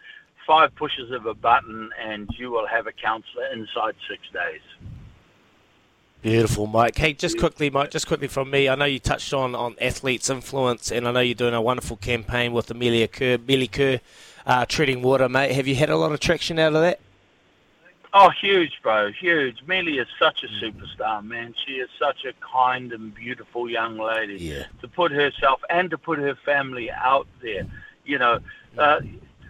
Five 0.46 0.76
pushes 0.76 1.12
of 1.12 1.26
a 1.26 1.34
button, 1.34 1.90
and 2.02 2.30
you 2.38 2.52
will 2.52 2.68
have 2.68 2.88
a 2.88 2.92
counsellor 2.92 3.48
inside 3.54 3.96
six 4.10 4.22
days. 4.34 4.93
Beautiful, 6.24 6.68
Mike. 6.68 6.98
Hey, 6.98 7.12
just 7.12 7.38
quickly, 7.38 7.70
Mike, 7.70 7.92
just 7.92 8.08
quickly 8.08 8.30
from 8.30 8.50
me. 8.50 8.70
I 8.70 8.76
know 8.76 8.86
you 8.86 8.98
touched 8.98 9.34
on, 9.34 9.54
on 9.56 9.76
athletes' 9.82 10.30
influence, 10.30 10.90
and 10.90 11.06
I 11.06 11.12
know 11.12 11.20
you're 11.20 11.36
doing 11.36 11.54
a 11.54 11.62
wonderful 11.62 11.98
campaign 11.98 12.54
with 12.54 12.72
Amelia 12.72 13.10
Kerr, 13.10 13.38
Billy 13.38 13.68
Kerr, 13.68 14.00
uh, 14.46 14.66
treading 14.66 15.02
water, 15.02 15.28
mate. 15.28 15.52
Have 15.52 15.68
you 15.68 15.76
had 15.76 15.90
a 15.90 15.98
lot 15.98 16.14
of 16.14 16.22
traction 16.22 16.60
out 16.60 16.76
of 16.76 16.82
that? 16.82 17.02
Oh, 18.14 18.30
huge, 18.30 18.80
bro, 18.82 19.12
huge. 19.12 19.64
Melie 19.68 19.98
is 19.98 20.08
such 20.18 20.46
a 20.46 20.48
superstar, 20.64 21.22
man. 21.26 21.54
She 21.66 21.74
is 21.74 21.90
such 22.00 22.24
a 22.24 22.32
kind 22.40 22.94
and 22.94 23.14
beautiful 23.14 23.70
young 23.70 23.98
lady. 23.98 24.38
Yeah. 24.38 24.64
To 24.80 24.88
put 24.88 25.12
herself 25.12 25.60
and 25.70 25.90
to 25.90 25.98
put 25.98 26.20
her 26.20 26.36
family 26.46 26.90
out 26.90 27.28
there, 27.42 27.68
you 28.06 28.18
know, 28.18 28.40
uh, 28.78 29.02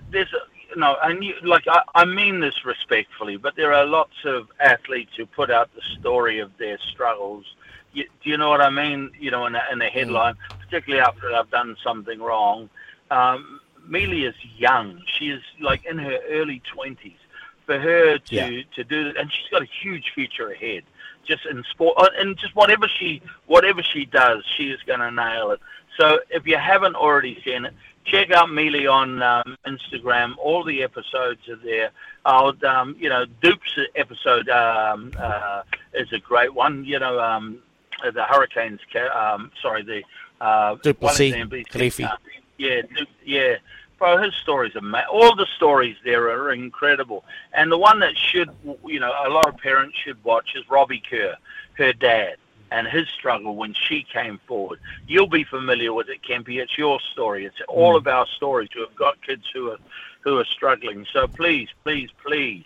there's, 0.09 0.33
a, 0.33 0.39
know, 0.75 0.97
and 1.03 1.23
you, 1.23 1.33
like 1.43 1.65
I, 1.67 1.81
I 1.95 2.05
mean 2.05 2.39
this 2.39 2.65
respectfully, 2.65 3.37
but 3.37 3.55
there 3.55 3.73
are 3.73 3.85
lots 3.85 4.15
of 4.25 4.47
athletes 4.59 5.11
who 5.17 5.25
put 5.25 5.49
out 5.49 5.73
the 5.75 5.81
story 5.99 6.39
of 6.39 6.51
their 6.57 6.77
struggles. 6.91 7.45
You, 7.93 8.05
do 8.23 8.29
you 8.29 8.37
know 8.37 8.49
what 8.49 8.61
I 8.61 8.69
mean? 8.69 9.11
You 9.19 9.31
know, 9.31 9.45
in 9.45 9.55
a, 9.55 9.63
in 9.71 9.81
a 9.81 9.89
headline, 9.89 10.35
particularly 10.59 11.01
after 11.01 11.33
I've 11.33 11.49
done 11.49 11.75
something 11.83 12.19
wrong. 12.19 12.69
Um, 13.11 13.59
Melie 13.85 14.25
is 14.25 14.35
young. 14.57 15.01
She 15.17 15.29
is 15.29 15.41
like 15.59 15.85
in 15.85 15.97
her 15.97 16.17
early 16.29 16.61
twenties 16.73 17.17
for 17.65 17.79
her 17.79 18.17
to 18.17 18.35
Yeah. 18.35 18.61
to 18.75 18.83
do 18.83 19.05
that, 19.05 19.17
and 19.17 19.31
she's 19.31 19.49
got 19.49 19.61
a 19.61 19.67
huge 19.81 20.11
future 20.13 20.49
ahead. 20.51 20.83
Just 21.25 21.45
in 21.45 21.63
sport, 21.71 21.95
uh, 21.97 22.09
and 22.17 22.37
just 22.37 22.53
whatever 22.55 22.87
she 22.87 23.21
whatever 23.45 23.81
she 23.81 24.05
does, 24.05 24.43
she 24.57 24.69
is 24.71 24.81
going 24.85 24.99
to 24.99 25.09
nail 25.11 25.51
it. 25.51 25.61
So 25.97 26.19
if 26.29 26.45
you 26.45 26.57
haven't 26.57 26.95
already 26.95 27.41
seen 27.45 27.63
it, 27.65 27.73
check 28.03 28.31
out 28.31 28.51
Melie 28.51 28.87
on 28.87 29.21
um, 29.21 29.57
Instagram. 29.65 30.35
All 30.37 30.63
the 30.65 30.83
episodes 30.83 31.47
are 31.47 31.55
there. 31.55 31.91
I'll, 32.25 32.53
um, 32.65 32.95
you 32.99 33.07
know, 33.09 33.25
Dupe's 33.41 33.77
episode 33.95 34.49
um, 34.49 35.13
uh, 35.17 35.63
is 35.93 36.11
a 36.11 36.19
great 36.19 36.53
one. 36.53 36.83
You 36.83 36.99
know, 36.99 37.19
um, 37.21 37.59
the 38.03 38.23
Hurricanes. 38.23 38.81
Um, 39.15 39.51
sorry, 39.61 39.83
the 39.83 40.03
uh, 40.41 40.75
Du'Plessis, 40.75 41.33
Kirifi. 41.67 42.03
uh, 42.05 42.17
yeah, 42.57 42.81
Dupe, 42.81 43.07
yeah. 43.23 43.55
Bro, 44.03 44.17
his 44.21 44.35
stories 44.35 44.75
are 44.75 44.81
ma- 44.81 45.07
all 45.09 45.33
the 45.33 45.47
stories 45.55 45.95
there 46.03 46.23
are 46.29 46.51
incredible, 46.51 47.23
and 47.53 47.71
the 47.71 47.77
one 47.77 47.99
that 48.01 48.17
should, 48.17 48.49
you 48.85 48.99
know, 48.99 49.13
a 49.25 49.29
lot 49.29 49.47
of 49.47 49.55
parents 49.55 49.97
should 49.97 50.21
watch 50.25 50.55
is 50.57 50.69
Robbie 50.69 51.01
Kerr, 51.09 51.37
her 51.77 51.93
dad, 51.93 52.35
and 52.69 52.85
his 52.85 53.07
struggle 53.07 53.55
when 53.55 53.73
she 53.73 54.05
came 54.11 54.41
forward. 54.45 54.79
You'll 55.07 55.29
be 55.29 55.45
familiar 55.45 55.93
with 55.93 56.09
it, 56.09 56.21
Kempy. 56.21 56.61
It's 56.61 56.77
your 56.77 56.99
story. 57.13 57.45
It's 57.45 57.61
all 57.69 57.95
of 57.95 58.05
our 58.05 58.27
stories 58.27 58.67
who 58.73 58.81
have 58.81 58.93
got 58.93 59.21
kids 59.25 59.45
who 59.53 59.71
are 59.71 59.79
who 60.19 60.37
are 60.37 60.43
struggling. 60.43 61.05
So 61.13 61.25
please, 61.29 61.69
please, 61.85 62.09
please 62.21 62.65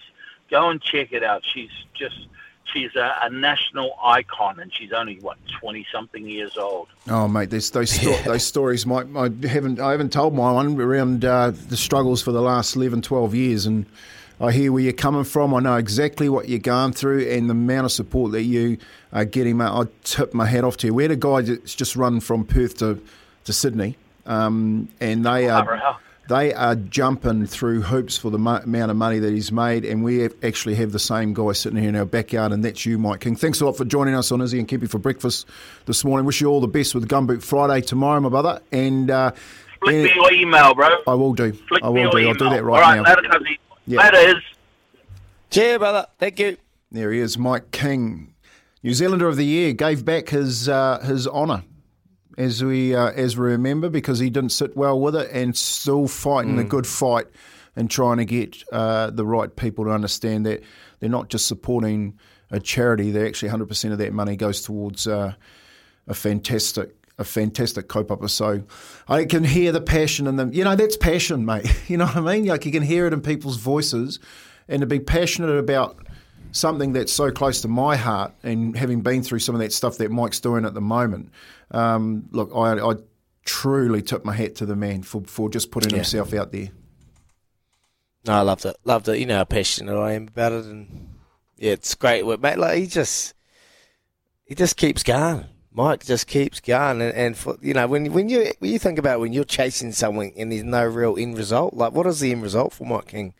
go 0.49 0.71
and 0.71 0.81
check 0.81 1.13
it 1.13 1.21
out. 1.23 1.43
She's 1.45 1.69
just 1.93 2.17
she's 2.73 2.95
a, 2.95 3.15
a 3.21 3.29
national 3.29 3.97
icon, 4.03 4.59
and 4.59 4.73
she's 4.73 4.91
only 4.91 5.19
what 5.19 5.37
twenty 5.59 5.85
something 5.91 6.27
years 6.27 6.57
old. 6.57 6.87
Oh, 7.09 7.27
mate, 7.27 7.49
there's 7.49 7.71
those 7.71 7.91
sto- 7.91 8.21
those 8.23 8.43
stories. 8.43 8.85
My, 8.85 9.05
I 9.15 9.29
haven't 9.47 9.79
I 9.79 9.91
haven't 9.91 10.13
told 10.13 10.33
my 10.33 10.51
one 10.51 10.79
around 10.79 11.25
uh, 11.25 11.51
the 11.51 11.77
struggles 11.77 12.21
for 12.21 12.31
the 12.31 12.41
last 12.41 12.75
11, 12.75 13.01
12 13.01 13.35
years, 13.35 13.65
and 13.65 13.85
I 14.39 14.51
hear 14.51 14.71
where 14.71 14.83
you're 14.83 14.93
coming 14.93 15.23
from. 15.23 15.53
I 15.53 15.59
know 15.59 15.75
exactly 15.77 16.29
what 16.29 16.47
you're 16.49 16.59
going 16.59 16.93
through, 16.93 17.27
and 17.29 17.49
the 17.49 17.53
amount 17.53 17.85
of 17.85 17.91
support 17.91 18.31
that 18.33 18.43
you 18.43 18.77
are 19.11 19.25
getting. 19.25 19.57
Mate, 19.57 19.69
I 19.69 19.83
tip 20.03 20.33
my 20.33 20.45
hat 20.45 20.63
off 20.63 20.77
to 20.77 20.87
you. 20.87 20.93
We 20.93 21.03
had 21.03 21.11
a 21.11 21.15
guy 21.15 21.41
that's 21.41 21.75
just 21.75 21.95
run 21.95 22.19
from 22.19 22.45
Perth 22.45 22.77
to 22.77 23.01
to 23.45 23.53
Sydney, 23.53 23.97
um, 24.25 24.89
and 24.99 25.25
they 25.25 25.49
are. 25.49 25.99
Wow. 26.29 26.37
They 26.39 26.53
are 26.53 26.75
jumping 26.75 27.45
through 27.45 27.81
hoops 27.81 28.17
for 28.17 28.29
the 28.29 28.37
mo- 28.39 28.61
amount 28.63 28.91
of 28.91 28.97
money 28.97 29.19
that 29.19 29.33
he's 29.33 29.51
made, 29.51 29.85
and 29.85 30.03
we 30.03 30.19
have 30.19 30.33
actually 30.43 30.75
have 30.75 30.91
the 30.91 30.99
same 30.99 31.33
guy 31.33 31.51
sitting 31.53 31.79
here 31.79 31.89
in 31.89 31.95
our 31.95 32.05
backyard, 32.05 32.51
and 32.51 32.63
that's 32.63 32.85
you, 32.85 32.97
Mike 32.97 33.21
King. 33.21 33.35
Thanks 33.35 33.61
a 33.61 33.65
lot 33.65 33.77
for 33.77 33.85
joining 33.85 34.15
us 34.15 34.31
on 34.31 34.41
Izzy 34.41 34.59
and 34.59 34.67
Kempy 34.67 34.89
for 34.89 34.99
breakfast 34.99 35.47
this 35.85 36.03
morning. 36.03 36.25
Wish 36.25 36.41
you 36.41 36.47
all 36.47 36.61
the 36.61 36.67
best 36.67 36.93
with 36.95 37.07
Gumboot 37.07 37.41
Friday 37.43 37.81
tomorrow, 37.81 38.19
my 38.19 38.29
brother, 38.29 38.61
and 38.71 39.09
uh, 39.09 39.31
Flick 39.81 39.95
yeah, 39.95 40.03
me 40.03 40.11
your 40.15 40.33
email, 40.33 40.73
bro. 40.73 40.89
I 41.07 41.13
will 41.13 41.33
do. 41.33 41.53
Flick 41.53 41.83
I 41.83 41.89
will 41.89 42.01
your 42.01 42.11
do. 42.11 42.17
I'll 42.27 42.33
do 42.33 42.45
email. 42.45 42.49
that 42.49 42.63
All 42.63 42.81
right, 42.81 42.95
now. 42.97 43.03
Later, 43.03 43.21
cuzzy. 43.29 43.57
Yeah. 43.85 43.99
Later 44.01 44.37
is. 44.37 44.43
Cheers, 45.49 45.77
brother. 45.77 46.07
Thank 46.19 46.39
you. 46.39 46.57
There 46.91 47.11
he 47.11 47.19
is, 47.19 47.37
Mike 47.37 47.71
King, 47.71 48.33
New 48.83 48.93
Zealander 48.93 49.27
of 49.27 49.35
the 49.35 49.45
Year, 49.45 49.73
gave 49.73 50.03
back 50.05 50.29
his 50.29 50.67
uh, 50.67 50.99
his 50.99 51.27
honour 51.27 51.63
as 52.37 52.63
we 52.63 52.95
uh, 52.95 53.11
as 53.11 53.35
we 53.37 53.47
remember 53.47 53.89
because 53.89 54.19
he 54.19 54.29
didn't 54.29 54.51
sit 54.51 54.77
well 54.77 54.99
with 54.99 55.15
it 55.15 55.29
and 55.31 55.57
still 55.57 56.07
fighting 56.07 56.59
a 56.59 56.63
good 56.63 56.85
fight 56.85 57.27
and 57.75 57.89
trying 57.89 58.17
to 58.17 58.25
get 58.25 58.63
uh, 58.71 59.09
the 59.09 59.25
right 59.25 59.55
people 59.55 59.85
to 59.85 59.91
understand 59.91 60.45
that 60.45 60.63
they're 60.99 61.09
not 61.09 61.29
just 61.29 61.47
supporting 61.47 62.17
a 62.51 62.59
charity; 62.59 63.11
they're 63.11 63.27
actually 63.27 63.49
100 63.49 63.67
percent 63.67 63.91
of 63.91 63.97
that 63.99 64.13
money 64.13 64.35
goes 64.35 64.61
towards 64.61 65.07
uh, 65.07 65.33
a 66.07 66.13
fantastic. 66.13 66.93
A 67.19 67.23
fantastic 67.23 67.87
kaupapa. 67.87 68.29
So 68.29 68.61
I 69.07 69.25
can 69.25 69.43
hear 69.43 69.71
the 69.71 69.81
passion 69.81 70.27
in 70.27 70.35
them. 70.35 70.53
You 70.53 70.63
know, 70.63 70.75
that's 70.75 70.95
passion, 70.95 71.47
mate. 71.47 71.65
You 71.87 71.97
know 71.97 72.05
what 72.05 72.15
I 72.15 72.21
mean? 72.21 72.45
Like 72.45 72.63
you 72.63 72.71
can 72.71 72.83
hear 72.83 73.07
it 73.07 73.13
in 73.13 73.21
people's 73.21 73.57
voices 73.57 74.19
and 74.67 74.81
to 74.81 74.85
be 74.85 74.99
passionate 74.99 75.57
about 75.57 75.97
something 76.51 76.93
that's 76.93 77.11
so 77.13 77.31
close 77.31 77.61
to 77.61 77.67
my 77.67 77.95
heart 77.95 78.33
and 78.43 78.75
having 78.75 79.01
been 79.01 79.23
through 79.23 79.39
some 79.39 79.55
of 79.55 79.59
that 79.61 79.73
stuff 79.73 79.97
that 79.97 80.11
Mike's 80.11 80.39
doing 80.39 80.65
at 80.65 80.73
the 80.73 80.81
moment, 80.81 81.31
um, 81.71 82.27
look, 82.31 82.51
I, 82.55 82.79
I 82.79 82.95
truly 83.45 84.01
tip 84.01 84.25
my 84.25 84.33
hat 84.33 84.55
to 84.55 84.65
the 84.65 84.75
man 84.75 85.03
for, 85.03 85.21
for 85.25 85.49
just 85.49 85.71
putting 85.71 85.91
Yeah. 85.91 85.97
himself 85.97 86.33
out 86.33 86.51
there. 86.51 86.69
No, 88.25 88.33
I 88.33 88.41
loved 88.41 88.65
it. 88.65 88.75
Loved 88.83 89.07
it. 89.07 89.19
You 89.19 89.25
know 89.25 89.37
how 89.37 89.43
passionate 89.45 89.97
I 89.97 90.13
am 90.13 90.27
about 90.27 90.51
it, 90.51 90.65
and 90.65 91.09
yeah, 91.57 91.71
it's 91.71 91.95
great 91.95 92.25
work, 92.25 92.41
mate. 92.41 92.57
Like 92.57 92.77
he 92.77 92.87
just, 92.87 93.33
he 94.43 94.53
just 94.53 94.75
keeps 94.75 95.01
going. 95.03 95.45
Mike 95.71 96.03
just 96.03 96.27
keeps 96.27 96.59
going, 96.59 97.01
and, 97.01 97.13
and 97.13 97.37
for, 97.37 97.55
you 97.61 97.73
know 97.73 97.87
when 97.87 98.11
when 98.11 98.27
you 98.27 98.51
when 98.59 98.71
you 98.71 98.79
think 98.79 98.99
about 98.99 99.19
when 99.21 99.31
you're 99.31 99.43
chasing 99.45 99.91
someone 99.93 100.31
and 100.35 100.51
there's 100.51 100.63
no 100.63 100.83
real 100.85 101.15
end 101.17 101.37
result, 101.37 101.73
like 101.75 101.93
what 101.93 102.05
is 102.07 102.19
the 102.19 102.31
end 102.31 102.41
result 102.43 102.73
for 102.73 102.83
Mike 102.85 103.07
King? 103.07 103.33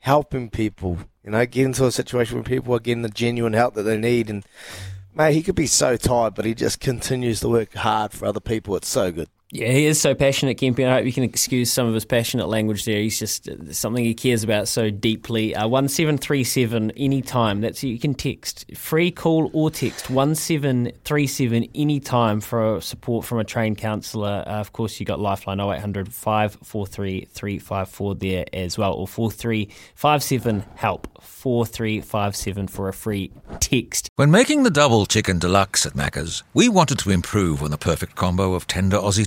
Helping 0.00 0.48
people, 0.48 0.98
you 1.24 1.30
know, 1.30 1.44
get 1.44 1.66
into 1.66 1.84
a 1.86 1.92
situation 1.92 2.36
where 2.36 2.44
people 2.44 2.74
are 2.74 2.80
getting 2.80 3.02
the 3.02 3.08
genuine 3.08 3.52
help 3.52 3.74
that 3.74 3.82
they 3.82 3.98
need, 3.98 4.30
and 4.30 4.44
mate, 5.14 5.34
he 5.34 5.42
could 5.42 5.54
be 5.54 5.66
so 5.66 5.96
tired, 5.96 6.34
but 6.34 6.44
he 6.44 6.54
just 6.54 6.80
continues 6.80 7.40
to 7.40 7.48
work 7.48 7.74
hard 7.74 8.12
for 8.12 8.26
other 8.26 8.40
people. 8.40 8.76
It's 8.76 8.88
so 8.88 9.10
good. 9.12 9.28
Yeah, 9.50 9.68
he 9.68 9.86
is 9.86 9.98
so 9.98 10.14
passionate, 10.14 10.58
Kempy. 10.58 10.86
I 10.86 10.96
hope 10.96 11.06
you 11.06 11.12
can 11.12 11.22
excuse 11.22 11.72
some 11.72 11.86
of 11.86 11.94
his 11.94 12.04
passionate 12.04 12.48
language 12.48 12.84
there. 12.84 13.00
He's 13.00 13.18
just 13.18 13.48
uh, 13.48 13.72
something 13.72 14.04
he 14.04 14.12
cares 14.12 14.44
about 14.44 14.68
so 14.68 14.90
deeply. 14.90 15.54
Uh, 15.54 15.66
1737 15.66 16.90
anytime. 16.90 17.62
That's 17.62 17.82
you 17.82 17.98
can 17.98 18.12
text. 18.12 18.66
Free 18.76 19.10
call 19.10 19.50
or 19.54 19.70
text 19.70 20.10
1737 20.10 21.66
anytime 21.74 22.42
for 22.42 22.82
support 22.82 23.24
from 23.24 23.38
a 23.38 23.44
trained 23.44 23.78
counsellor. 23.78 24.44
Uh, 24.46 24.60
of 24.60 24.74
course, 24.74 25.00
you've 25.00 25.06
got 25.06 25.18
Lifeline 25.18 25.60
0800 25.60 26.12
543 26.12 27.28
354 27.32 28.14
there 28.16 28.44
as 28.52 28.76
well, 28.76 28.92
or 28.92 29.08
4357 29.08 30.62
help 30.76 31.22
4357 31.22 32.68
for 32.68 32.88
a 32.88 32.92
free 32.92 33.32
text. 33.60 34.10
When 34.16 34.30
making 34.30 34.64
the 34.64 34.70
double 34.70 35.06
chicken 35.06 35.38
deluxe 35.38 35.86
at 35.86 35.94
Macca's, 35.94 36.42
we 36.52 36.68
wanted 36.68 36.98
to 36.98 37.10
improve 37.10 37.62
on 37.62 37.70
the 37.70 37.78
perfect 37.78 38.14
combo 38.14 38.52
of 38.52 38.66
tender 38.66 38.98
Aussie 38.98 39.26